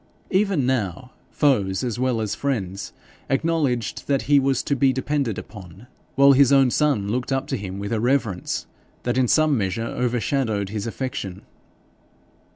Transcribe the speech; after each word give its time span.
Even 0.31 0.65
now, 0.65 1.11
foes 1.29 1.83
as 1.83 1.99
well 1.99 2.21
as 2.21 2.33
friends 2.33 2.91
acknowledged 3.29 4.07
that 4.07 4.23
he 4.23 4.39
was 4.39 4.63
to 4.63 4.75
be 4.75 4.91
depended 4.91 5.37
upon; 5.37 5.85
while 6.15 6.31
his 6.31 6.51
own 6.51 6.71
son 6.71 7.09
looked 7.09 7.31
up 7.31 7.45
to 7.45 7.55
him 7.55 7.77
with 7.77 7.93
a 7.93 7.99
reverence 8.01 8.65
that 9.03 9.15
in 9.15 9.27
some 9.27 9.55
measure 9.55 9.85
overshadowed 9.85 10.69
his 10.69 10.87
affection. 10.87 11.43